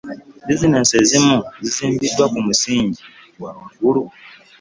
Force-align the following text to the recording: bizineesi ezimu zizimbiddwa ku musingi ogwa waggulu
bizineesi 0.47 0.93
ezimu 1.03 1.37
zizimbiddwa 1.63 2.25
ku 2.33 2.39
musingi 2.47 3.01
ogwa 3.35 3.49
waggulu 3.57 4.01